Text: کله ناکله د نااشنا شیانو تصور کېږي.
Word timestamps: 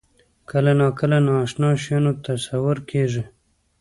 کله 0.49 0.71
ناکله 0.79 1.17
د 1.23 1.23
نااشنا 1.27 1.69
شیانو 1.83 2.11
تصور 2.27 2.77
کېږي. 2.89 3.23